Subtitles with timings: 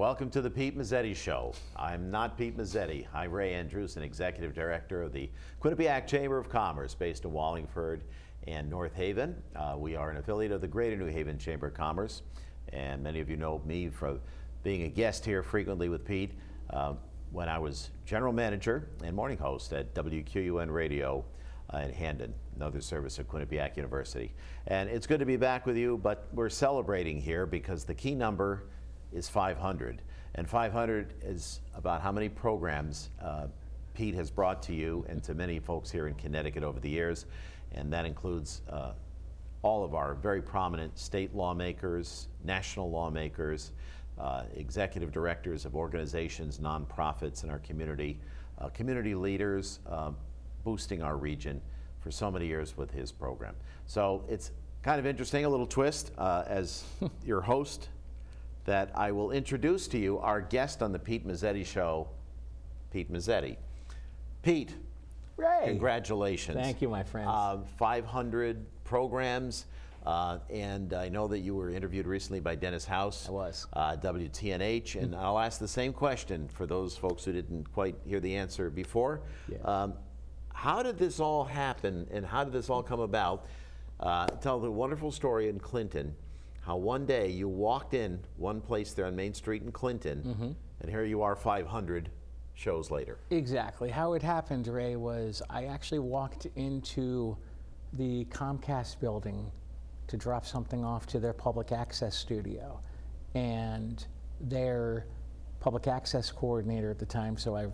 [0.00, 1.52] Welcome to the Pete Mezzetti Show.
[1.76, 3.06] I'm not Pete Mezzetti.
[3.12, 5.28] I'm Ray Andrews, an executive director of the
[5.62, 8.04] Quinnipiac Chamber of Commerce based in Wallingford
[8.48, 9.36] and North Haven.
[9.54, 12.22] Uh, we are an affiliate of the Greater New Haven Chamber of Commerce,
[12.72, 14.20] and many of you know me from
[14.62, 16.32] being a guest here frequently with Pete
[16.70, 16.94] uh,
[17.30, 21.26] when I was general manager and morning host at WQUN Radio
[21.74, 24.32] uh, in Hamden, another service at Quinnipiac University.
[24.66, 28.14] And it's good to be back with you, but we're celebrating here because the key
[28.14, 28.62] number
[29.12, 30.02] is 500.
[30.34, 33.46] And 500 is about how many programs uh,
[33.94, 37.26] Pete has brought to you and to many folks here in Connecticut over the years.
[37.72, 38.92] And that includes uh,
[39.62, 43.72] all of our very prominent state lawmakers, national lawmakers,
[44.18, 48.18] uh, executive directors of organizations, nonprofits in our community,
[48.58, 50.10] uh, community leaders, uh,
[50.64, 51.60] boosting our region
[52.00, 53.54] for so many years with his program.
[53.86, 54.52] So it's
[54.82, 56.84] kind of interesting, a little twist uh, as
[57.24, 57.88] your host
[58.64, 62.08] that I will introduce to you our guest on the Pete Mezzetti Show,
[62.92, 63.56] Pete Mezzetti.
[64.42, 64.74] Pete,
[65.36, 65.62] Ray.
[65.64, 66.56] congratulations.
[66.56, 67.28] Thank you, my friends.
[67.30, 69.66] Uh, 500 programs.
[70.04, 73.28] Uh, and I know that you were interviewed recently by Dennis House.
[73.28, 73.66] I was.
[73.74, 74.96] Uh, WTNH.
[74.96, 78.70] And I'll ask the same question for those folks who didn't quite hear the answer
[78.70, 79.20] before.
[79.48, 79.58] Yeah.
[79.64, 79.94] Um,
[80.54, 83.46] how did this all happen and how did this all come about?
[83.98, 86.14] Uh, tell the wonderful story in Clinton
[86.60, 90.50] how one day you walked in one place there on Main Street in Clinton, Mm-hmm.
[90.80, 92.10] and here you are 500
[92.54, 93.18] shows later.
[93.30, 93.88] exactly.
[93.90, 97.36] How it happened, Ray, was I actually walked into
[97.94, 99.50] the Comcast building
[100.08, 102.80] to drop something off to their public access studio.
[103.34, 104.04] And
[104.40, 105.06] their
[105.60, 107.66] public access coordinator at the time, so I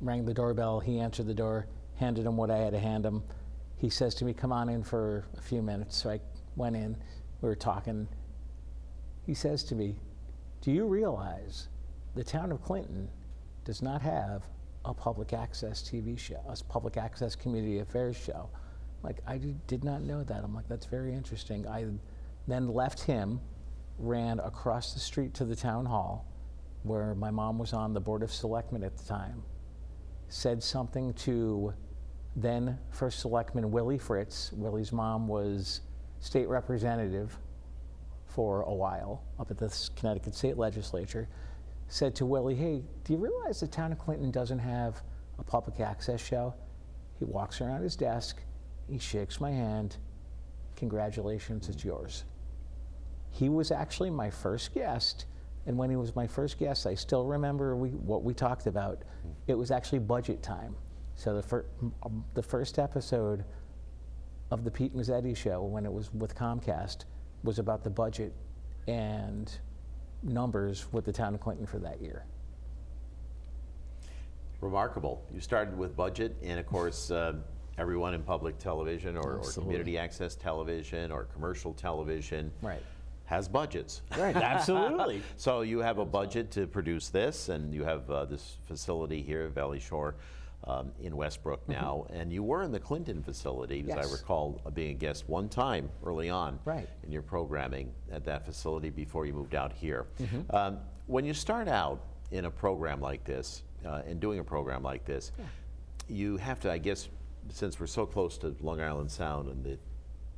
[0.00, 3.22] rang the doorbell, he answered the door, handed him what I had to hand him.
[3.76, 5.96] He says to me, Come on in for a few minutes.
[5.96, 6.20] So I
[6.56, 6.96] went in,
[7.40, 8.08] we were talking.
[9.26, 9.96] He says to me,
[10.60, 11.68] Do you realize
[12.14, 13.08] the town of Clinton
[13.64, 14.44] does not have
[14.84, 18.48] a public access TV show, a public access community affairs show?
[19.02, 20.44] Like, I did, did not know that.
[20.44, 21.66] I'm like, That's very interesting.
[21.66, 21.86] I
[22.46, 23.40] then left him,
[23.98, 26.26] ran across the street to the town hall
[26.82, 29.42] where my mom was on the Board of Selectmen at the time,
[30.28, 31.74] said something to
[32.36, 34.52] then First Selectman Willie Fritz.
[34.52, 35.82] Willie's mom was
[36.20, 37.36] state representative
[38.26, 41.28] for a while up at the Connecticut State Legislature.
[41.88, 45.02] Said to Willie, "Hey, do you realize the town of Clinton doesn't have
[45.38, 46.54] a public access show?"
[47.18, 48.42] He walks around his desk,
[48.88, 49.96] he shakes my hand.
[50.76, 52.24] Congratulations, it's yours.
[53.30, 55.26] He was actually my first guest,
[55.66, 59.02] and when he was my first guest, I still remember we, what we talked about.
[59.46, 60.74] It was actually budget time.
[61.14, 61.66] So the, fir-
[62.34, 63.44] the first episode
[64.50, 67.04] of the Pete Mezzetti show, when it was with Comcast,
[67.44, 68.32] was about the budget
[68.88, 69.52] and
[70.22, 72.24] numbers with the town of Clinton for that year.
[74.60, 75.22] Remarkable.
[75.32, 77.34] You started with budget, and of course, uh,
[77.78, 82.82] everyone in public television or, or community access television or commercial television Right.
[83.24, 84.02] has budgets.
[84.18, 85.22] Right, absolutely.
[85.38, 89.44] So you have a budget to produce this, and you have uh, this facility here
[89.44, 90.16] at Valley Shore
[90.64, 94.12] um, in Westbrook now, and you were in the Clinton facility, as I Mm-hmm.
[94.12, 96.88] Recall uh, being a guest one time early on Right.
[97.02, 100.06] in your programming at that facility before you moved out here.
[100.20, 100.54] Mm-hmm.
[100.54, 104.82] Um, when you start out in a program like this, uh, and doing a program
[104.82, 105.32] like this,
[106.08, 107.08] you have to, I guess,
[107.48, 109.78] since we're so close to Long Island Sound and the,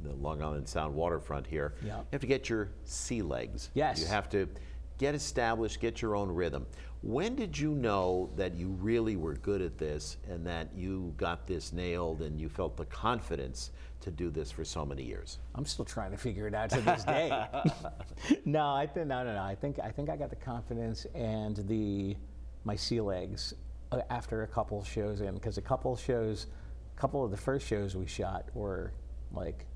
[0.01, 1.99] the Long Island Sound waterfront here, Yeah.
[1.99, 3.71] you have to get your sea legs.
[3.75, 4.01] Yes.
[4.01, 4.49] You have to
[5.03, 6.65] get established, get your own rhythm.
[7.03, 11.45] When did you know that you really were good at this and that you got
[11.45, 13.73] this nailed and you felt the confidence
[14.03, 15.41] to do this for so many years?
[15.57, 17.31] I'm still trying to figure it out to this day.
[18.45, 19.43] no, I think no, no, no.
[19.43, 22.17] I think I think I got the confidence and the
[22.63, 23.55] my sea legs
[23.91, 26.47] uh, after a couple shows in because a couple shows,
[26.97, 28.93] a couple of the first shows we shot were
[29.33, 29.67] like,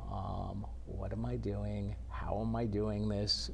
[0.00, 1.96] um, what am I doing?
[2.08, 3.50] How am I doing this?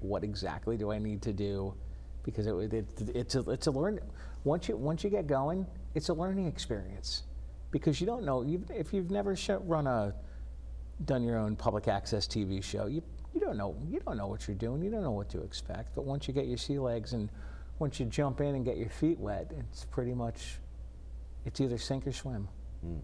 [0.00, 1.74] What exactly do I need to do?
[2.22, 4.00] Because it, it, it's a it's a learn.
[4.44, 7.24] Once you once you get going, it's a learning experience
[7.70, 9.36] because you don't know if you've never
[9.66, 10.14] run a
[11.04, 13.02] done your own public access TV show, you
[13.34, 14.82] you don't know you don't know what you're doing.
[14.82, 15.94] You don't know what to expect.
[15.94, 17.30] But once you get your sea legs and
[17.78, 20.58] once you jump in and get your feet wet, it's pretty much
[21.44, 22.48] it's either sink or swim.
[22.82, 22.98] Hmm.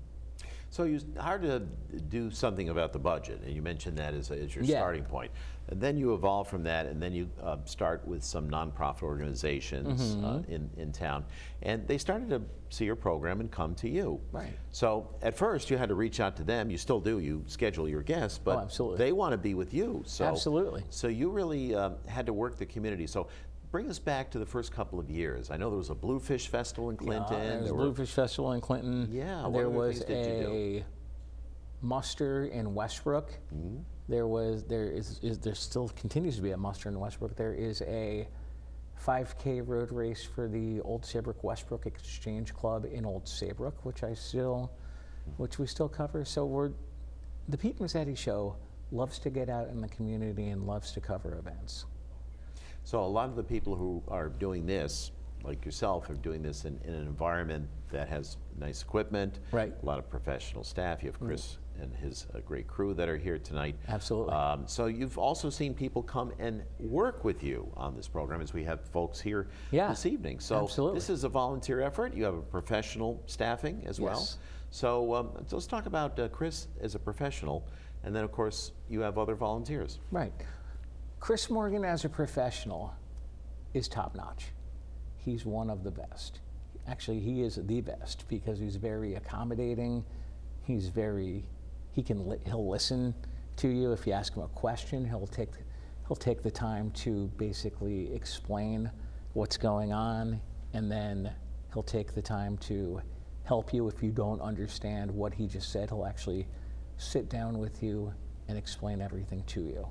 [0.74, 1.60] So you hard to
[2.08, 4.78] do something about the budget, and you mentioned that as, as your Yeah.
[4.80, 5.30] starting point.
[5.68, 10.16] And then you evolve from that, and then you uh, start with some nonprofit organizations
[10.16, 10.52] uh, Mm-hmm.
[10.52, 11.26] in, in town,
[11.62, 14.20] and they started to see your program and come to you.
[14.32, 14.52] Right.
[14.72, 16.70] So at first you had to reach out to them.
[16.70, 17.20] You still do.
[17.20, 20.02] You schedule your guests, but Oh, they want to be with you.
[20.06, 20.82] So Absolutely.
[20.90, 23.06] So you really um, had to work the community.
[23.06, 23.28] So.
[23.74, 25.50] Bring us back to the first couple of years.
[25.50, 27.34] I know there was a Bluefish Festival in Clinton.
[27.34, 29.08] Uh, there was there were- Bluefish Festival in Clinton.
[29.10, 30.84] Yeah, There was a
[31.82, 33.32] muster in Westbrook.
[33.52, 33.78] Mm-hmm.
[34.08, 37.34] There was there is, is there still continues to be a muster in Westbrook.
[37.34, 38.28] There is a
[39.04, 44.14] 5K road race for the Old Saybrook Westbrook Exchange Club in Old Saybrook, which I
[44.14, 44.70] still,
[45.36, 46.24] which we still cover.
[46.24, 46.70] So we're
[47.48, 48.54] the Pete Mezzetti Show
[48.92, 51.86] loves to get out in the community and loves to cover events.
[52.84, 55.10] So a lot of the people who are doing this,
[55.42, 59.72] like yourself, are doing this in, in an environment that has nice equipment, Right.
[59.82, 61.02] A lot of professional staff.
[61.02, 63.74] You have Chris and his uh, great crew that are here tonight.
[63.88, 64.32] Absolutely.
[64.32, 68.52] Um, so you've also seen people come and work with you on this program, as
[68.52, 70.38] we have folks here Yeah, this evening.
[70.38, 70.98] So absolutely.
[70.98, 72.14] this is a volunteer effort.
[72.14, 74.18] You have a professional staffing as well.
[74.20, 74.38] Yes.
[74.70, 77.66] So, um, so let's talk about uh, Chris as a professional,
[78.04, 79.98] and then of course you have other volunteers.
[80.12, 80.32] Right.
[81.24, 82.92] Chris Morgan, as a professional,
[83.72, 84.48] is top notch.
[85.16, 86.40] He's one of the best.
[86.86, 90.04] Actually, he is the best because he's very accommodating.
[90.64, 91.46] He's very,
[91.92, 93.14] he can, he'll listen
[93.56, 95.02] to you if you ask him a question.
[95.06, 95.48] He'll take,
[96.06, 98.90] he'll take the time to basically explain
[99.32, 100.42] what's going on,
[100.74, 101.32] and then
[101.72, 103.00] he'll take the time to
[103.44, 105.88] help you if you don't understand what he just said.
[105.88, 106.46] He'll actually
[106.98, 108.12] sit down with you
[108.46, 109.88] and explain everything to you.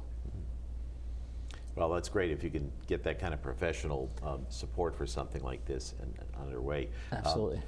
[1.76, 5.42] Well, that's great if you can get that kind of professional um, support for something
[5.42, 6.90] like this and, and underway.
[7.12, 7.62] Um, Absolutely.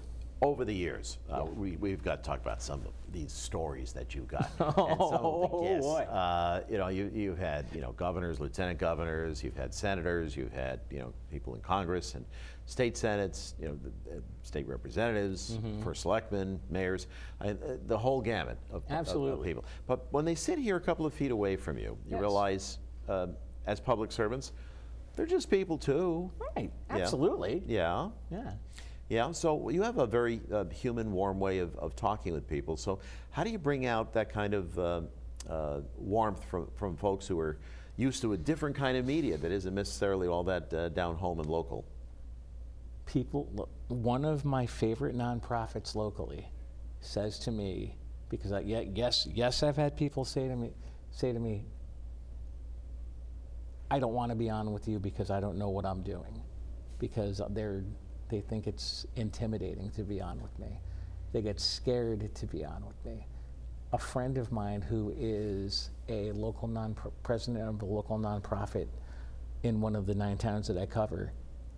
[0.44, 4.14] over the years, uh, we, we've got to talk about some of these stories that
[4.14, 4.48] you've got.
[4.60, 5.88] and some of the Oh, guests.
[5.88, 6.02] boy.
[6.02, 10.54] Uh, you know, you, you've had you know governors, lieutenant governors, you've had senators, you've
[10.54, 12.26] had you know people in Congress and
[12.68, 15.82] state senates, you know, the, uh, state representatives, Mm-hmm.
[15.84, 17.08] first selectmen, mayors,
[17.42, 17.56] I, uh,
[17.88, 19.48] the whole gamut of, of- of Absolutely.
[19.48, 19.66] people.
[19.88, 22.20] But when they sit here a couple of feet away from you, you Yes.
[22.20, 22.78] realize,
[23.10, 23.28] uh,
[23.68, 24.52] as public servants,
[25.16, 26.32] they're just people too.
[26.56, 26.72] Right.
[26.90, 27.64] Absolutely.
[27.68, 28.10] Yeah.
[28.32, 28.52] Yeah.
[29.08, 32.76] Yeah, so you have a very uh, human, warm way of, of talking with people.
[32.76, 35.02] So, how do you bring out that kind of uh,
[35.48, 37.60] uh, warmth from, from folks who are
[37.98, 41.40] used to a different kind of media that isn't necessarily all that uh, down home
[41.40, 41.86] and local?
[43.06, 46.50] People, look, one of my favorite nonprofits locally
[47.02, 47.96] says to me,
[48.30, 50.72] because I, yeah, yes, yes, I've had people say to me,
[51.12, 51.64] say to me,
[53.92, 56.42] I don't want to be on with you because I don't know what I'm doing,
[57.00, 57.84] because they're,
[58.30, 60.80] they think it's intimidating to be on with me.
[61.34, 63.28] They get scared to be on with me.
[63.94, 68.88] A friend of mine who is a local non president of a local nonprofit
[69.64, 71.32] in one of the nine towns that I cover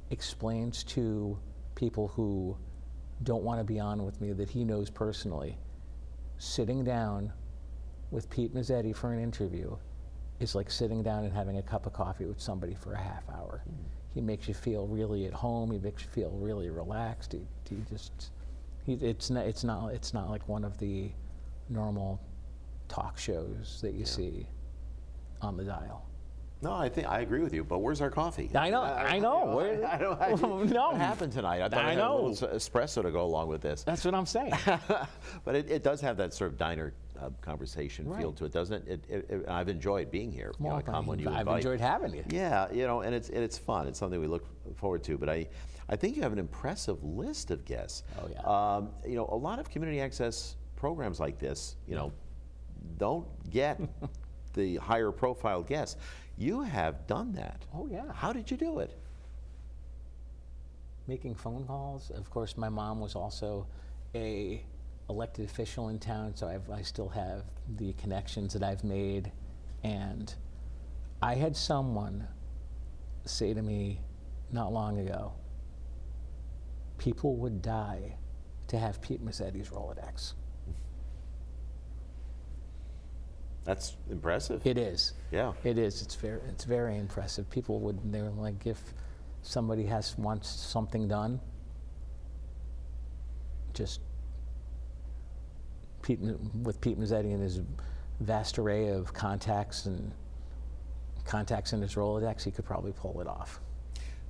[0.10, 1.38] explains to
[1.76, 2.58] people who
[3.24, 5.58] don't want to be on with me that he knows personally
[6.38, 7.32] sitting down
[8.12, 9.76] with Pete Mezzetti for an interview
[10.40, 13.24] is like sitting down and having a cup of coffee with somebody for a half
[13.30, 13.62] hour.
[13.64, 13.86] Hmm.
[14.14, 15.72] He makes you feel really at home.
[15.72, 17.34] He makes you feel really relaxed.
[17.34, 18.32] He, he just,
[18.86, 21.12] he, it's not, it's not, it's not like one of the
[21.70, 22.20] normal
[22.88, 24.48] talk shows that you see
[25.42, 26.08] on the dial.
[26.62, 27.64] No, I think I agree with you.
[27.64, 28.50] But where's our coffee?
[28.56, 29.56] I know, I know.
[29.56, 30.20] Where- I don't.
[30.22, 30.90] I, No.
[30.90, 31.62] What happened tonight?
[31.62, 32.30] I thought I I know.
[32.30, 33.84] espresso to go along with this.
[33.84, 34.54] That's what I'm saying.
[35.46, 38.88] but it, it does have that sort of diner uh, conversation feel to it, doesn't
[38.88, 39.06] it?
[39.10, 39.46] It, it?
[39.48, 40.52] I've enjoyed being here.
[40.60, 42.24] You know, I Well, come when you I've enjoyed having you.
[42.30, 43.88] Yeah, you know, and it's and it's fun.
[43.88, 44.46] It's something we look
[44.78, 45.18] forward to.
[45.18, 45.48] But I,
[45.90, 48.04] I think you have an impressive list of guests.
[48.20, 48.42] Oh, yeah.
[48.76, 52.12] Um, you know, a lot of community access programs like this, you know,
[52.98, 53.80] don't get
[54.54, 55.98] the higher profile guests.
[56.38, 57.64] You have done that.
[57.74, 58.12] Oh, yeah.
[58.14, 58.98] How did you do it?
[61.08, 62.12] making phone calls.
[62.12, 63.66] Of course, my mom was also
[64.14, 64.62] a
[65.10, 67.44] elected official in town, so I've, I still have
[67.78, 69.32] the connections that I've made.
[69.84, 70.34] And
[71.22, 72.28] I had someone
[73.26, 74.02] say to me
[74.52, 75.34] not long ago,
[76.98, 78.18] people would die
[78.68, 80.34] to have Pete Mezzetti's Rolodex.
[83.68, 84.66] That's impressive.
[84.66, 85.14] It is.
[85.30, 85.52] Yeah.
[85.66, 86.02] It is.
[86.02, 86.40] It's very.
[86.48, 87.50] It's very impressive.
[87.50, 88.00] People would.
[88.14, 88.82] They're like, if
[89.42, 91.42] somebody has wants something done,
[93.74, 94.00] just
[96.02, 96.20] Pete
[96.64, 97.60] with Pete Mezzetti and his
[98.22, 100.14] vast array of contacts and
[101.26, 103.60] contacts in his Rolodex, he could probably pull it off.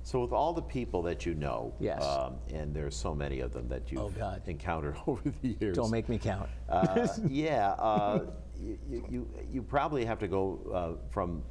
[0.08, 2.02] So with all the people that you know, Yes.
[2.02, 4.40] um, and there's so many of them that you've Oh, God.
[4.46, 5.76] encountered over the years.
[5.76, 6.48] Don't make me count.
[6.66, 8.20] Uh, yeah, uh,
[8.58, 8.78] you,
[9.10, 11.42] you, you probably have to go uh, from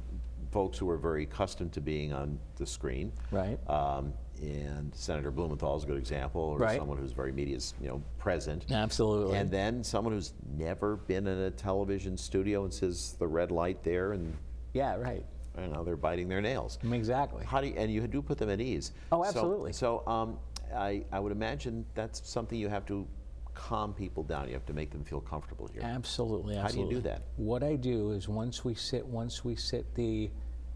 [0.50, 3.12] folks who are very accustomed to being on the screen.
[3.30, 3.60] Right.
[3.70, 4.12] Um,
[4.42, 6.76] and Senator Blumenthal is a good example, or Right.
[6.80, 8.64] someone who's very media, you know, present.
[8.72, 9.36] Absolutely.
[9.38, 13.84] And then someone who's never been in a television studio and says the red light
[13.84, 14.36] there, and
[14.74, 15.24] yeah, right.
[15.60, 16.78] Don't know, they're biting their nails.
[16.90, 17.44] Exactly.
[17.44, 18.92] How do you, and you do put them at ease.
[19.12, 19.72] Oh, absolutely.
[19.72, 20.38] So, um,
[20.74, 23.06] I, I would imagine that's something you have to
[23.54, 24.46] calm people down.
[24.46, 25.82] You have to make them feel comfortable here.
[25.82, 26.82] Absolutely, absolutely.
[26.84, 27.22] How do you do that?
[27.36, 30.30] What I do is once we sit, once we sit the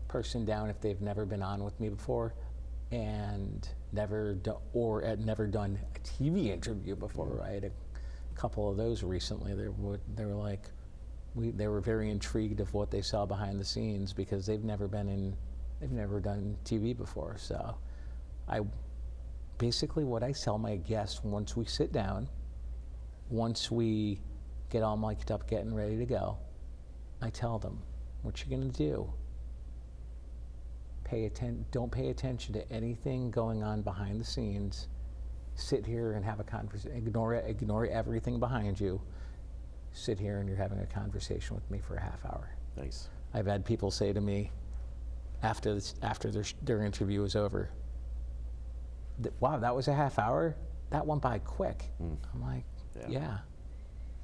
[0.08, 2.34] person down, if they've never been on with me before,
[2.90, 7.42] and never do, or had never done a TV interview before.
[7.42, 7.70] I had a
[8.34, 9.54] couple of those recently.
[9.54, 10.68] They were they were like,
[11.34, 14.88] we they were very intrigued of what they saw behind the scenes because they've never
[14.88, 15.36] been in,
[15.80, 17.36] they've never done TV before.
[17.38, 17.76] So,
[18.48, 18.60] I
[19.58, 22.28] basically what I tell my guests once we sit down
[23.32, 24.20] once we
[24.68, 26.36] get all mic'd up, getting ready to go,
[27.22, 27.82] I tell them,
[28.22, 29.12] what you're going to do,
[31.02, 34.88] pay atten- don't pay attention to anything going on behind the scenes.
[35.54, 36.96] Sit here and have a conversation.
[36.96, 39.00] Ignore, ignore everything behind you.
[39.92, 42.48] Sit here and you're having a conversation with me for a half hour.
[42.76, 43.08] Nice.
[43.34, 44.50] I've had people say to me
[45.42, 47.70] after, this, after their, their interview was over,
[49.20, 50.56] that, wow, that was a half hour?
[50.90, 51.84] That went by quick.
[52.02, 52.16] Mm.
[52.34, 52.64] I'm like,
[52.98, 53.06] Yeah.
[53.08, 53.38] yeah.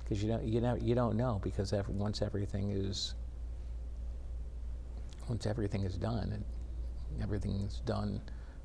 [0.03, 3.15] Because you don't, you, know, you don't know because ev- once everything is
[5.29, 6.43] once everything is done and
[7.23, 8.19] everything is done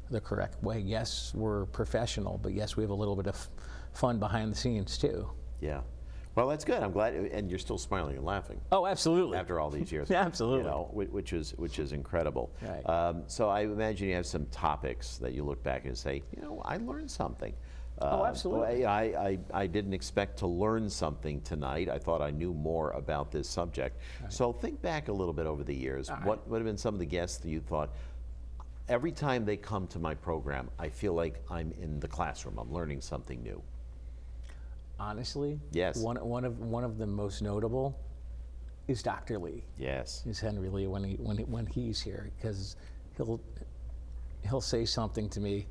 [0.09, 0.79] the correct way.
[0.79, 3.47] Yes, we're professional, but yes, we have a little bit of
[3.91, 5.29] fun behind the scenes too.
[5.59, 5.81] Yeah.
[6.35, 6.81] Well, that's good.
[6.81, 9.37] I'm glad, and you're still smiling and laughing Oh, absolutely.
[9.37, 10.09] after all these years.
[10.13, 10.63] Yeah, absolutely.
[10.65, 12.51] You know, which is which is incredible.
[12.61, 12.89] Right.
[12.89, 16.41] Um, so I imagine you have some topics that you look back and say, you
[16.41, 17.53] know, I learned something.
[18.01, 18.85] Oh, Uh, absolutely.
[18.85, 21.87] I, I, I didn't expect to learn something tonight.
[21.89, 23.99] I thought I knew more about this subject.
[24.29, 26.09] So think back a little bit over the years.
[26.09, 26.25] All right.
[26.25, 27.91] What would have been some of the guests that you thought,
[28.89, 32.57] every time they come to my program, I feel like I'm in the classroom.
[32.57, 33.61] I'm learning something new.
[34.99, 35.97] Honestly, Yes.
[35.97, 37.99] One, one of one of the most notable
[38.87, 39.39] is Dr.
[39.39, 39.63] Lee.
[39.77, 40.23] Yes.
[40.25, 42.75] Is Henry Lee when he when he, when he's here because
[43.17, 43.41] he'll
[44.43, 45.67] he'll say something to me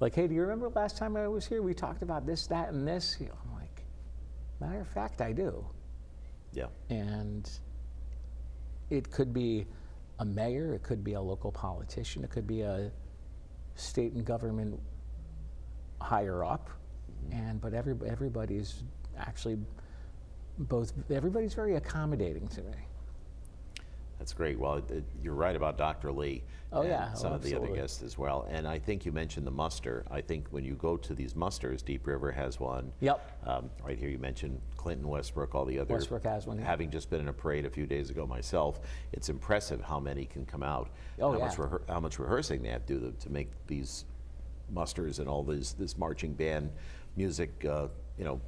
[0.00, 1.62] like, "Hey, do you remember last time I was here?
[1.62, 3.82] We talked about this, that, and this." I'm like,
[4.60, 5.64] "Matter of fact, I do."
[6.52, 6.66] Yeah.
[6.88, 7.50] and
[8.88, 9.66] it could be
[10.20, 12.90] a mayor, it could be a local politician, it could be a
[13.74, 14.80] state and government
[16.00, 16.70] higher up,
[17.32, 18.82] and but every, everybody's
[19.18, 19.58] actually
[20.58, 22.72] both everybody's very accommodating to me.
[24.18, 24.58] That's great.
[24.58, 26.10] Well, it, you're right about Dr.
[26.10, 26.42] Lee.
[26.72, 27.12] Oh, and yeah.
[27.12, 28.46] Some Oh, of the other guests as well.
[28.50, 30.04] And I think you mentioned the muster.
[30.10, 32.90] I think when you go to these musters, Deep River has one.
[33.00, 33.46] Yep.
[33.46, 35.92] Um, right here, you mentioned Clinton, Westbrook, all the other.
[35.92, 36.64] Westbrook has one, yeah.
[36.64, 38.80] Having just been in a parade a few days ago myself,
[39.12, 40.88] it's impressive how many can come out.
[41.20, 41.44] Oh, how yeah.
[41.44, 44.06] Much how much rehearsing they have to do to, to make these
[44.72, 46.70] musters and all this this marching band
[47.16, 48.40] music, uh, you know,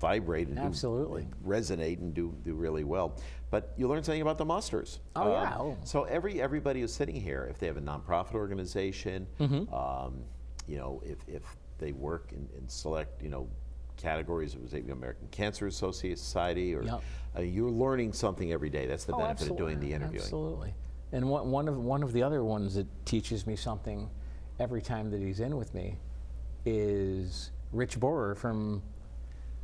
[0.00, 1.22] vibrate and do- Absolutely.
[1.22, 3.16] and resonate and do do really well.
[3.50, 5.00] But you learn something about the musters.
[5.14, 5.56] Oh, yeah.
[5.56, 5.76] Oh.
[5.84, 9.72] So every everybody who's sitting here, if they have a nonprofit organization, Mm-hmm.
[9.74, 10.22] um,
[10.66, 11.42] you know, if, if
[11.78, 13.48] they work in, in select, you know,
[13.96, 17.02] categories of the American Cancer Society, or Yep.
[17.38, 18.86] uh, you're learning something every day.
[18.86, 19.94] That's the Oh, benefit of doing the absolutely.
[19.94, 20.22] interviewing.
[20.24, 20.74] Absolutely.
[21.12, 24.10] And one, one of one of the other ones that teaches me something
[24.58, 25.98] every time that he's in with me
[26.64, 28.82] is Rich Borer from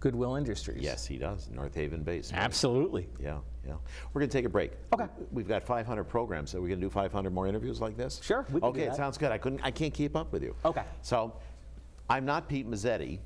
[0.01, 0.83] Goodwill Industries.
[0.83, 1.49] Yes, he does.
[1.51, 2.33] North Haven based.
[2.33, 2.41] right?
[2.41, 3.09] Absolutely.
[3.21, 3.75] Yeah, yeah.
[4.13, 4.73] We're going to take a break.
[4.93, 5.07] Okay.
[5.31, 6.55] We've got 500 programs.
[6.55, 8.21] Are we going to do 500 more interviews like this?
[8.23, 9.31] Sure, can okay, it sounds good.
[9.31, 9.61] I couldn't.
[9.63, 10.57] I can't keep up with you.
[10.65, 10.83] Okay.
[11.03, 11.35] So,
[12.11, 13.21] I'm not Pete Mezzetti.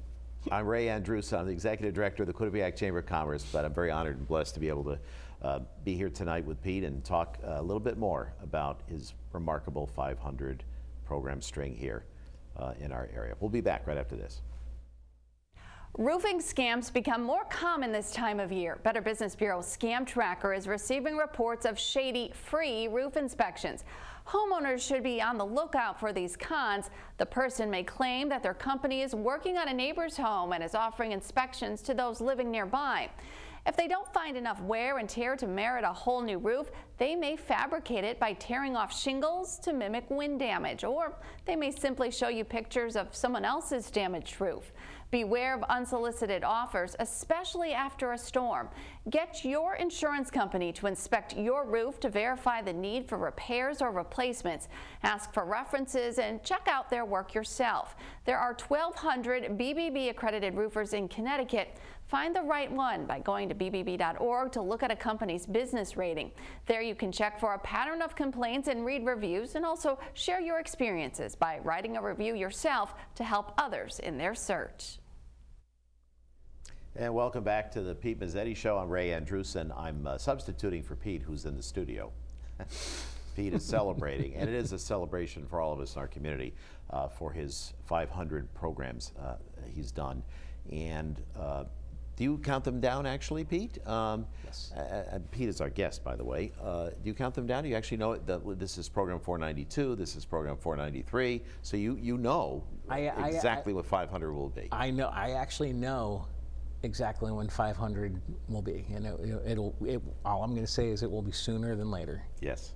[0.52, 1.32] I'm Ray Andrews.
[1.32, 3.44] I'm the executive director of the Quinnipiac Chamber of Commerce.
[3.50, 4.98] But I'm very honored and blessed to be able to
[5.42, 9.14] uh, be here tonight with Pete and talk uh, a little bit more about his
[9.32, 10.62] remarkable 500
[11.04, 12.04] program string here
[12.56, 13.34] uh, in our area.
[13.40, 14.42] We'll be back right after this.
[15.98, 18.78] Roofing scams become more common this time of year.
[18.82, 23.82] Better Business Bureau Scam Tracker is receiving reports of shady free roof inspections.
[24.26, 26.90] Homeowners should be on the lookout for these cons.
[27.16, 30.74] The person may claim that their company is working on a neighbor's home and is
[30.74, 33.08] offering inspections to those living nearby.
[33.66, 37.16] If they don't find enough wear and tear to merit a whole new roof, they
[37.16, 41.14] may fabricate it by tearing off shingles to mimic wind damage, or
[41.46, 44.72] they may simply show you pictures of someone else's damaged roof.
[45.10, 48.68] Beware of unsolicited offers, especially after a storm.
[49.08, 53.92] Get your insurance company to inspect your roof to verify the need for repairs or
[53.92, 54.68] replacements.
[55.04, 57.94] Ask for references and check out their work yourself.
[58.24, 61.76] There are 1,200 BBB accredited roofers in Connecticut.
[62.08, 66.30] Find the right one by going to bbb.org to look at a company's business rating.
[66.66, 70.40] There you can check for a pattern of complaints and read reviews and also share
[70.40, 74.98] your experiences by writing a review yourself to help others in their search.
[76.94, 78.78] And welcome back to the Pete Mezzetti Show.
[78.78, 79.76] I'm Ray Andrewsen.
[79.76, 82.12] I'm uh, substituting for Pete, who's in the studio.
[83.36, 86.54] Pete is celebrating, and it is a celebration for all of us in our community
[86.90, 89.34] uh, for his 500 programs uh,
[89.74, 90.22] he's done.
[90.72, 91.64] And uh,
[92.16, 93.78] do you count them down, actually, Pete?
[93.86, 94.72] Um, Yes.
[94.72, 96.52] uh, Pete is our guest, by the way.
[96.60, 97.62] Uh, do you count them down?
[97.62, 101.96] Do you actually know that this is program 492, this is program 493, so you,
[102.00, 104.68] you know I- I- exactly what 500 will be.
[104.72, 105.08] I know.
[105.08, 106.26] I actually know
[106.82, 109.74] exactly when 500 will be, and it, it'll.
[109.84, 112.22] It, all I'm going to say is it will be sooner than later.
[112.40, 112.72] Yes,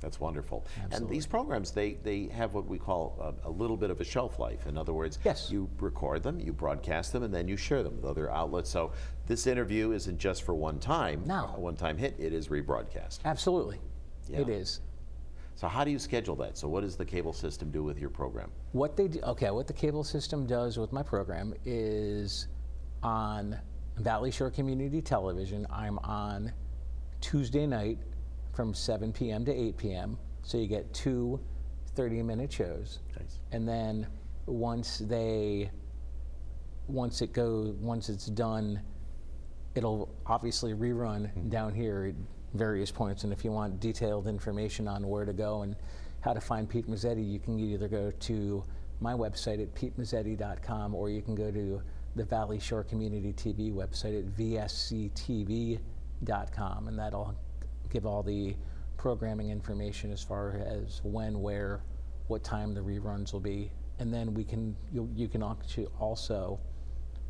[0.00, 0.66] that's wonderful.
[0.92, 4.04] And these programs, they, they have what we call a, a little bit of a
[4.04, 4.66] shelf life.
[4.66, 5.50] In other words, Yes.
[5.50, 8.70] you record them, you broadcast them, and then you share them with other outlets.
[8.70, 8.92] So
[9.26, 11.52] this interview isn't just for one time, No.
[11.56, 12.14] a one-time hit.
[12.18, 13.20] It is rebroadcast.
[13.24, 13.80] Absolutely,
[14.30, 14.54] it Yeah.
[14.54, 14.80] is.
[15.54, 16.58] So how do you schedule that?
[16.58, 18.50] So what does the cable system do with your program?
[18.72, 22.48] What they do, okay, what the cable system does with my program is
[23.02, 23.58] on
[23.96, 26.52] Valley Shore Community Television, I'm on
[27.22, 27.98] Tuesday night
[28.56, 29.44] from 7 p.m.
[29.44, 30.18] to 8 p.m.
[30.42, 31.38] So you get two
[31.94, 33.00] 30 minute shows.
[33.18, 33.38] Nice.
[33.52, 34.06] And then
[34.46, 35.70] once they,
[36.88, 38.80] once it goes, once it's done,
[39.74, 41.50] it'll obviously rerun mm-hmm.
[41.50, 42.14] down here at
[42.58, 43.24] various points.
[43.24, 45.76] And if you want detailed information on where to go and
[46.20, 48.64] how to find Pete Mezzetti, you can either go to
[49.00, 51.82] my website at petemezzetti.com or you can go to
[52.14, 55.78] the Valley Shore Community TV website at vsctv.com,
[56.88, 57.36] and that'll
[57.90, 58.56] give all the
[58.96, 61.80] programming information as far as when, where,
[62.28, 66.58] what time the reruns will be, and then we can you, you can also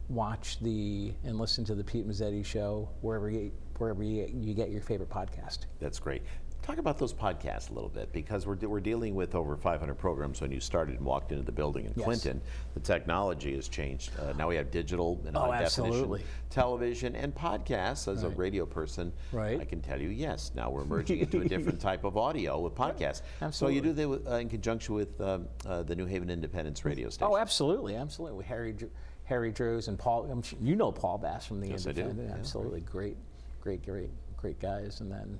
[0.08, 4.70] watch the and listen to the Pete Mezzetti show wherever you, wherever you, you get
[4.70, 5.66] your favorite podcast.
[5.80, 6.22] That's great.
[6.66, 10.40] Talk about those podcasts a little bit because we're, we're dealing with over 500 programs
[10.40, 12.04] when you started and walked into the building in Yes.
[12.04, 12.40] Clinton.
[12.74, 14.10] The technology has changed.
[14.18, 16.24] Uh, now we have digital and Oh, definition absolutely.
[16.50, 18.12] television and podcasts.
[18.12, 19.60] As a radio person, Right.
[19.60, 22.74] I can tell you, yes, now we're merging into a different type of audio with
[22.74, 23.22] podcasts.
[23.40, 23.52] Absolutely.
[23.52, 23.92] So you do
[24.24, 27.28] that uh, in conjunction with um, uh, the New Haven Independent radio station.
[27.32, 28.44] Oh, absolutely, absolutely.
[28.44, 28.74] Harry,
[29.22, 30.28] Harry Droz and Paul.
[30.28, 32.00] I'm sure you know Paul Bass from the Yes, I do.
[32.00, 32.26] Independent.
[32.28, 32.40] Yeah, right.
[32.40, 33.16] absolutely, great,
[33.60, 35.00] great, great, great guys.
[35.00, 35.38] And then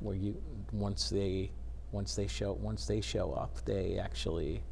[0.00, 0.40] where you
[0.72, 1.50] once they
[1.92, 4.62] once they show once they show up, they actually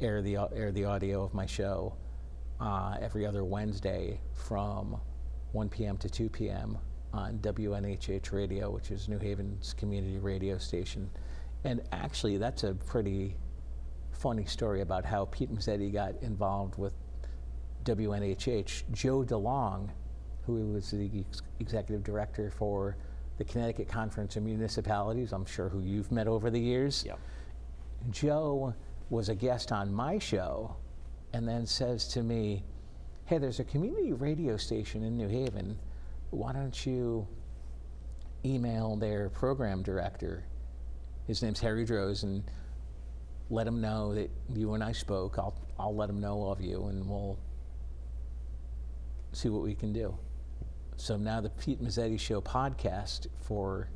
[0.00, 1.94] air the air the audio of my show
[2.60, 5.00] uh, every other Wednesday from
[5.52, 5.96] 1 p.m.
[5.98, 6.78] to 2 p.m.
[7.12, 11.10] on WNHH Radio, which is New Haven's community radio station.
[11.64, 13.36] And actually, that's a pretty
[14.12, 16.94] funny story about how Pete Mezzetti got involved with
[17.84, 18.84] WNHH.
[18.92, 19.90] Joe DeLong,
[20.46, 22.96] who was the ex- executive director for
[23.42, 27.02] the Connecticut Conference of Municipalities, I'm sure who you've met over the years.
[27.04, 27.18] Yep.
[28.10, 28.72] Joe
[29.10, 30.76] was a guest on my show
[31.32, 32.62] and then says to me,
[33.24, 35.76] Hey, there's a community radio station in New Haven.
[36.30, 37.26] Why don't you
[38.44, 40.44] email their program director?
[41.26, 42.44] His name's Harry Droz, and
[43.50, 45.38] let him know that you and I spoke.
[45.38, 47.38] I'll, I'll let him know of you, and we'll
[49.32, 50.16] see what we can do.
[50.96, 53.88] So now the Pete Mezzetti Show podcast for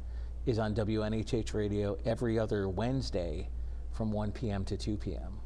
[0.46, 3.48] is on WNHH Radio every other Wednesday
[3.92, 4.64] from 1 p.m.
[4.64, 5.40] to 2 p.m.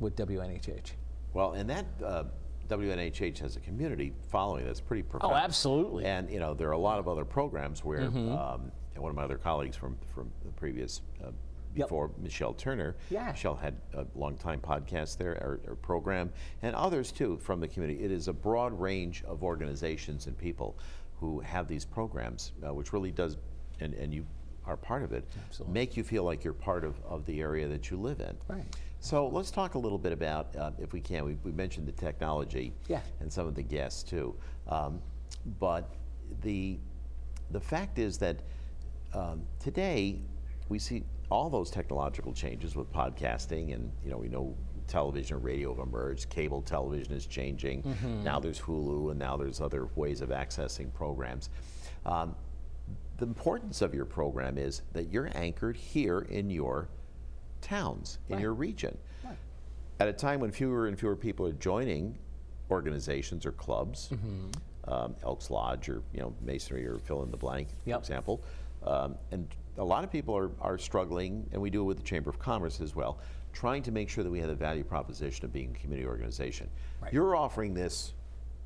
[0.00, 0.92] with WNHH.
[1.32, 2.24] Well, and that uh,
[2.68, 5.32] WNHH has a community following that's pretty profound.
[5.32, 6.04] Oh, absolutely.
[6.04, 9.16] And you know, there are a lot of other programs where um, and one of
[9.16, 11.02] my other colleagues from from the previous.
[11.22, 11.30] Uh,
[11.74, 11.86] Yep.
[11.88, 12.96] before Michelle Turner.
[13.10, 13.30] Yeah.
[13.32, 16.32] Michelle had a long time podcast there, or, or program,
[16.62, 18.02] and others too from the community.
[18.04, 20.76] It is a broad range of organizations and people
[21.20, 23.36] who have these programs, uh, which really does,
[23.80, 24.24] and, and you
[24.66, 25.74] are part of it, Absolutely.
[25.74, 28.34] make you feel like you're part of, of the area that you live in.
[28.48, 28.64] Right.
[29.00, 31.92] So let's talk a little bit about, uh, if we can, we, we mentioned the
[31.92, 33.00] technology Yeah.
[33.20, 34.34] and some of the guests too.
[34.66, 35.00] Um,
[35.58, 35.94] but
[36.42, 36.78] the,
[37.50, 38.38] the fact is that
[39.12, 40.20] um, today
[40.70, 44.54] we see all those technological changes with podcasting and, you know, we know
[44.86, 47.82] television and radio have emerged, cable television is changing,
[48.22, 51.48] now there's Hulu and now there's other ways of accessing programs.
[52.04, 52.34] Um,
[53.16, 56.88] the importance of your program is that you're anchored here in your
[57.62, 58.42] towns, in Right.
[58.42, 58.96] your region.
[59.24, 59.36] Right.
[60.00, 62.18] at a time when fewer and fewer people are joining
[62.70, 64.92] organizations or clubs, Mm-hmm.
[64.92, 68.42] um, Elks Lodge or you know Masonry or fill in the blank, for example,
[68.82, 72.02] um, and a lot of people are, are struggling, and we do it with the
[72.02, 73.18] Chamber of Commerce as well,
[73.52, 76.68] trying to make sure that we have the value proposition of being a community organization.
[77.00, 77.12] Right.
[77.12, 78.14] You're offering this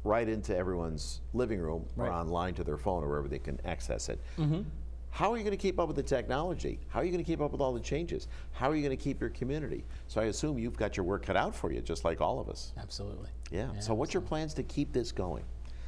[0.04, 2.12] right into everyone's living room or Right.
[2.12, 4.20] online to their phone or wherever they can access it.
[4.38, 4.62] Mm-hmm.
[5.10, 6.78] How are you going to keep up with the technology?
[6.88, 8.28] How are you going to keep up with all the changes?
[8.52, 9.84] How are you going to keep your community?
[10.06, 12.48] So I assume you've got your work cut out for you, just like all of
[12.48, 12.72] us.
[12.78, 13.30] Absolutely.
[13.50, 13.70] Yeah.
[13.80, 15.44] so what's your plans to keep this going?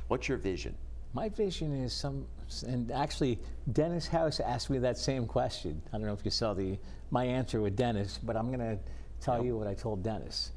[0.08, 0.74] What's your vision?
[1.12, 2.26] My vision is some,
[2.66, 3.38] and actually,
[3.72, 5.80] Dennis House asked me that same question.
[5.92, 6.78] I don't know if you saw the
[7.10, 8.78] my answer with Dennis, but I'm going to
[9.20, 9.44] tell Yep.
[9.44, 10.52] you what I told Dennis.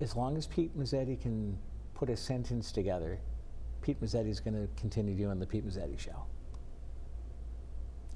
[0.00, 1.58] As long as Pete Mezzetti can
[1.94, 3.18] put a sentence together,
[3.82, 6.24] Pete Mezzetti is going to continue doing the Pete Mezzetti show.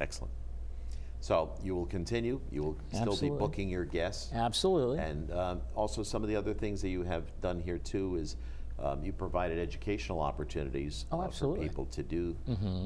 [0.01, 0.33] Excellent.
[1.21, 2.41] So you will continue.
[2.51, 3.31] You will still Absolutely.
[3.31, 4.33] be booking your guests.
[4.35, 4.99] Absolutely.
[4.99, 8.37] And um, also, some of the other things that you have done here too is
[8.83, 12.37] um, you provided educational opportunities Oh, uh, for people to do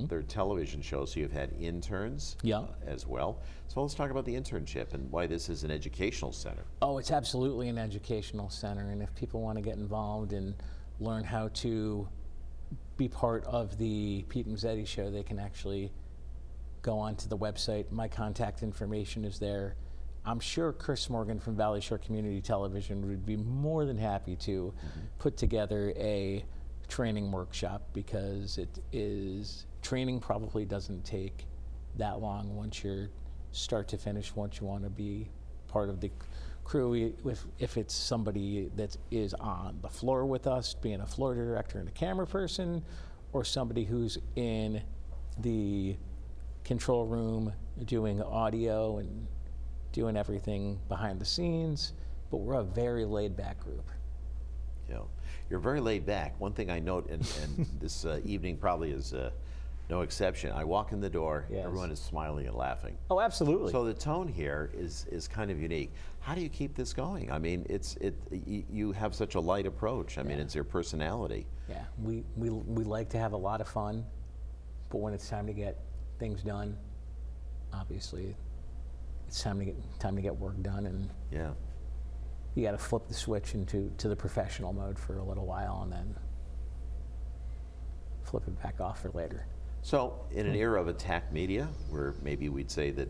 [0.09, 1.13] their television shows.
[1.13, 2.59] So you've had interns Yeah.
[2.61, 3.41] uh, as well.
[3.69, 6.65] So let's talk about the internship and why this is an educational center.
[6.83, 10.55] Oh, it's absolutely an educational center, and if people want to get involved and
[11.01, 12.09] learn how to
[12.97, 15.93] be part of the Pete Mezzetti show, they can actually
[16.83, 17.91] go onto the website.
[17.91, 19.77] My contact information is there.
[20.27, 24.75] I'm sure Chris Morgan from Valley Shore Community Television would be more than happy to
[24.77, 25.01] mm-hmm.
[25.19, 26.45] put together a
[26.89, 31.47] training workshop because it is training probably doesn't take
[31.97, 33.09] that long once you're
[33.53, 35.29] start to finish once you want to be
[35.69, 36.11] part of the
[36.63, 41.35] crew if, if it's somebody that is on the floor with us being a floor
[41.35, 42.83] director and a camera person
[43.33, 44.83] or somebody who's in
[45.41, 45.97] the
[46.65, 47.53] control room
[47.85, 49.27] doing audio and
[49.97, 51.95] doing everything behind the scenes
[52.31, 53.91] but we're a very laid back group
[54.89, 55.09] know,
[55.51, 56.39] you're very laid back.
[56.41, 59.31] One thing I note, and, and this uh, evening probably is uh,
[59.91, 60.53] no exception.
[60.53, 61.65] I walk in the door, Yes.
[61.67, 62.97] everyone is smiling and laughing.
[63.11, 65.91] oh absolutely So the tone here is is kind of unique.
[66.21, 67.33] How do you keep this going?
[67.33, 68.15] I mean, it's it.
[68.31, 70.19] y- You have such a light approach.
[70.19, 71.47] I mean, it's your personality.
[71.69, 74.05] Yeah, we, we, we like to have a lot of fun,
[74.91, 75.81] but when it's time to get
[76.21, 76.77] things done,
[77.73, 78.37] obviously,
[79.27, 81.53] it's time to get time to get work done, and Yeah.
[82.55, 85.81] you got to flip the switch into to the professional mode for a little while,
[85.83, 86.17] and then
[88.23, 89.47] flip it back off for later.
[89.83, 93.09] So, in an era of attack media, where maybe we'd say that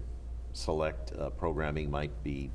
[0.53, 2.51] select uh, programming might be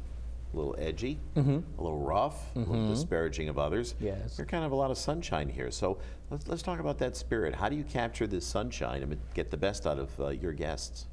[0.53, 4.35] a little edgy, a little rough, a little disparaging of others, Yes.
[4.37, 5.71] there's kind of a lot of sunshine here.
[5.71, 5.97] So,
[6.29, 7.55] let's, let's talk about that spirit.
[7.55, 11.07] How do you capture this sunshine and get the best out of uh, your guests?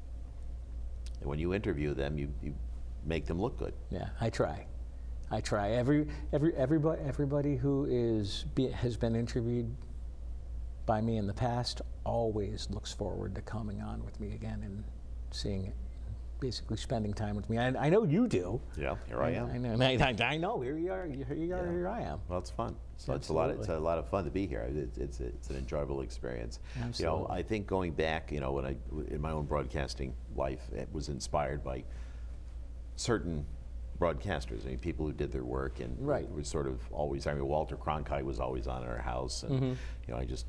[1.21, 2.53] And when you interview them, you, you
[3.05, 3.73] make them look good.
[3.89, 4.65] Yeah, I try.
[5.31, 5.71] I try.
[5.71, 9.75] Every every everybody everybody who is be, has been interviewed
[10.87, 14.83] by me in the past always looks forward to coming on with me again and
[15.29, 15.75] seeing it,
[16.39, 17.57] basically spending time with me.
[17.57, 18.61] I, I know you do.
[18.77, 19.49] Yeah, here I am.
[19.51, 19.85] I know.
[19.85, 20.61] I, I, I know.
[20.61, 21.05] Here you are.
[21.05, 21.65] Here you are.
[21.65, 21.71] Yeah.
[21.71, 22.19] Here I am.
[22.27, 22.75] Well, it's fun.
[22.97, 23.49] So it's a lot.
[23.51, 24.61] It's a lot of fun to be here.
[24.61, 26.59] It, it's it's an enjoyable experience.
[26.81, 27.03] Absolutely.
[27.03, 28.75] You know, I think going back, you know, when I
[29.09, 31.83] in my own broadcasting life, it was inspired by
[32.95, 33.45] certain
[33.99, 34.65] broadcasters.
[34.65, 36.29] I mean, people who did their work and Right.
[36.31, 37.27] was sort of always.
[37.27, 39.65] I mean, Walter Cronkite was always on our house, and Mm-hmm.
[40.07, 40.45] you know, I just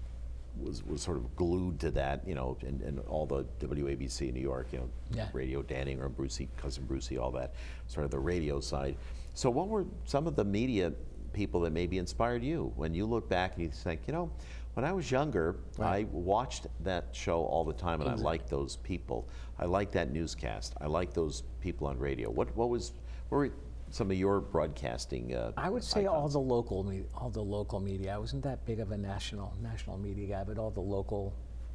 [0.57, 2.27] was was sort of glued to that.
[2.27, 5.29] You know, and, and all the WABC in New York, you know, Yeah.
[5.33, 7.55] radio Danning or Brucie, cousin Brucie, all that,
[7.87, 8.97] sort of the radio side.
[9.35, 10.93] So, what were some of the media
[11.33, 14.31] people that maybe inspired you when you look back and you think, you know,
[14.75, 18.77] when I was younger, I watched that show all the time, and I liked those
[18.77, 19.29] people.
[19.59, 20.75] I liked that newscast.
[20.81, 22.31] I liked those people on radio.
[22.31, 22.93] What what was
[23.29, 23.51] what were
[23.91, 25.35] some of your broadcasting?
[25.35, 28.15] Uh, I would say all the local, me- all the local media.
[28.15, 31.35] I wasn't that big of a national national media guy, but all the local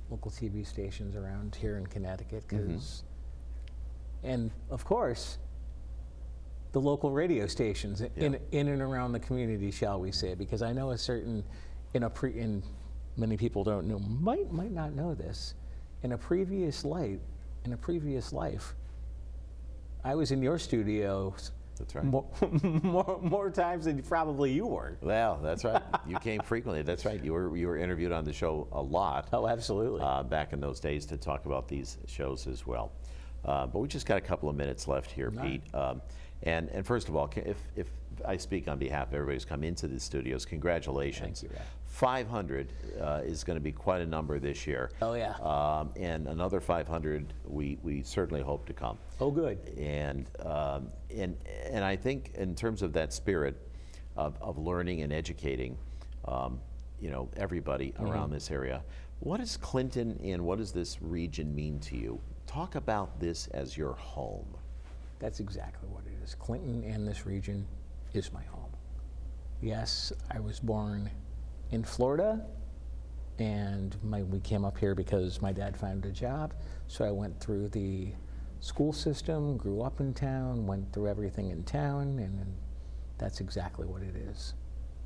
[0.09, 3.03] local TV stations around here in Connecticut, because,
[4.23, 5.39] and of course,
[6.73, 8.39] the local radio stations in Yeah.
[8.51, 10.35] in and around the community, shall we say?
[10.35, 11.43] Because I know a certain,
[11.93, 12.63] in a pre, in
[13.17, 15.53] many people don't know, might might not know this,
[16.03, 17.19] in a previous life,
[17.65, 18.75] in a previous life,
[20.03, 22.03] I was in your studios That's right.
[22.05, 22.25] more,
[22.83, 24.97] more, more times than probably you were.
[25.01, 25.81] Well, that's right.
[26.07, 26.83] You came frequently.
[26.83, 27.23] That's right.
[27.23, 29.27] You were you were interviewed on the show a lot.
[29.33, 30.01] Oh, absolutely.
[30.01, 32.91] uh, back in those days to talk about these shows as well.
[33.43, 35.61] Uh, but we just got a couple of minutes left here, Pete.
[35.73, 36.01] Um,
[36.43, 37.89] and, and first of all, if, if
[38.25, 41.41] I speak on behalf of everybody who's come into the studios, congratulations.
[41.41, 41.59] Thank you.
[41.95, 44.91] 500 uh, is going to be quite a number this year.
[45.01, 45.33] Oh, yeah.
[45.35, 48.97] Um, and another 500 we, we certainly hope to come.
[49.21, 49.57] Oh, good.
[49.77, 51.37] And, um, and,
[51.71, 53.55] and I think in terms of that spirit
[54.17, 55.77] of, of learning and educating,
[56.27, 56.59] um,
[56.99, 58.83] you know, everybody around this area,
[59.21, 62.19] what does Clinton and what does this region mean to you?
[62.45, 64.57] Talk about this as your home.
[65.19, 66.35] That's exactly what it is.
[66.35, 67.65] Clinton and this region
[68.13, 68.73] is my home.
[69.61, 71.09] Yes, I was born
[71.75, 72.41] in Florida,
[73.37, 76.53] and my, we came up here because my dad found a job.
[76.87, 78.13] So I went through the
[78.61, 82.55] school system, grew up in town, went through everything in town, and,
[83.17, 84.55] that's exactly what it is.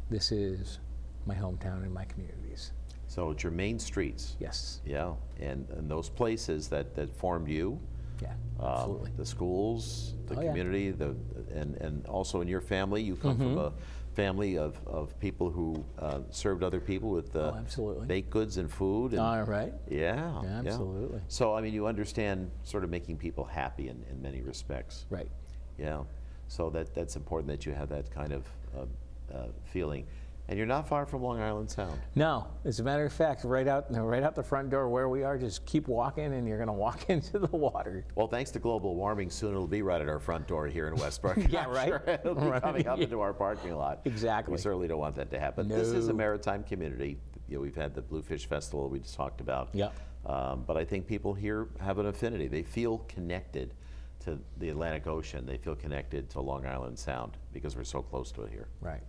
[0.09, 0.79] This is
[1.27, 2.71] my hometown and my communities.
[3.07, 4.35] So it's your main streets.
[4.39, 4.81] Yes.
[4.83, 7.79] Yeah, and, and those places that, that formed you,
[8.19, 8.29] Yeah.
[8.59, 9.11] um, Absolutely.
[9.15, 10.47] the schools, the Oh, yeah.
[10.47, 11.15] community, the,
[11.53, 13.59] and, and also in your family, you come from Mm-hmm.
[13.59, 13.73] a
[14.13, 18.07] family of, of people who uh, served other people with uh, Oh, absolutely.
[18.07, 19.11] baked goods and food.
[19.11, 19.73] And, All right.
[19.89, 20.59] Yeah, Yeah, yeah.
[20.71, 21.21] absolutely.
[21.27, 25.05] So, I mean, you understand sort of making people happy in, in many respects.
[25.09, 25.29] Right.
[25.77, 26.03] Yeah.
[26.47, 28.43] So that, that's important that you have that kind of
[28.75, 30.05] uh, uh, feeling.
[30.49, 32.01] And you're not far from Long Island Sound.
[32.15, 35.23] No, as a matter of fact, right out right out the front door where we
[35.23, 38.03] are, just keep walking, and you're going to walk into the water.
[38.15, 40.95] Well, thanks to global warming, soon it'll be right at our front door here in
[40.95, 41.37] Westbrook.
[41.49, 41.87] Yeah, I'm right.
[41.87, 42.61] Sure it'll be Right.
[42.63, 44.01] coming up into our parking lot.
[44.05, 44.51] Exactly.
[44.53, 45.67] We certainly don't want that to happen.
[45.67, 47.17] This is a maritime community.
[47.47, 49.69] You know, we've had the Bluefish Festival we just talked about.
[49.73, 49.93] Yep.
[50.25, 52.47] Um, but I think people here have an affinity.
[52.47, 53.75] They feel connected
[54.21, 55.45] to the Atlantic Ocean.
[55.45, 58.67] They feel connected to Long Island Sound because we're so close to it here.
[58.81, 59.01] Right.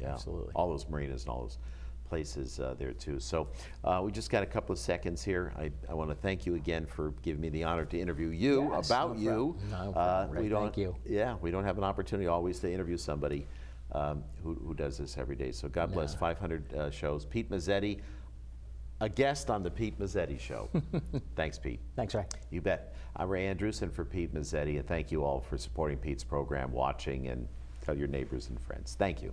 [0.00, 0.52] Yeah, Absolutely.
[0.54, 1.58] All those marinas and all those
[2.08, 3.20] places uh, there too.
[3.20, 3.48] So
[3.84, 5.52] uh, we just got a couple of seconds here.
[5.58, 8.70] I, I want to thank you again for giving me the honor to interview you
[8.72, 9.56] Yes, about no you.
[9.70, 10.96] No Uh, we don't, Thank you.
[11.04, 13.46] Yeah, we don't have an opportunity always to interview somebody
[13.92, 15.52] um, who, who does this every day.
[15.52, 16.14] So God bless.
[16.14, 16.20] No.
[16.20, 17.24] 500 uh, shows.
[17.24, 18.00] Pete Mezzetti,
[19.00, 20.68] a guest on the Pete Mezzetti Show.
[21.36, 21.80] Thanks, Pete.
[21.96, 22.26] Thanks, Ray.
[22.50, 22.94] You bet.
[23.16, 27.28] I'm Ray Andrews for Pete Mezzetti, and thank you all for supporting Pete's program, watching,
[27.28, 27.48] and
[27.84, 28.94] tell your neighbors and friends.
[28.96, 29.32] Thank you.